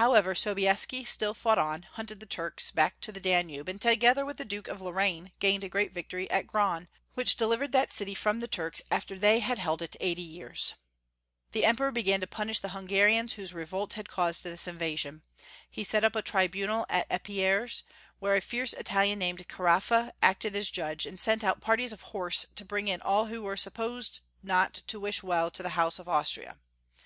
[0.00, 4.24] How ever, Sobieski still fought on, hunted the Turks back to the Danube, and together
[4.24, 8.14] with the Duke of Lorraine gained a great victory at Gran, which delivered that city
[8.14, 10.72] from the Turks after they had held it eighty years.
[11.52, 15.20] The Emperor began to punish the Hungarians, whose revolt had caused this invasion.
[15.70, 17.82] He set up a tribunal at Eperies,
[18.20, 22.46] where a fierce Italian named Caraffa acted as judge, and sent out parties of horse
[22.54, 26.08] to bring in all who were supposed not to wish well to the House of
[26.08, 26.56] Austria.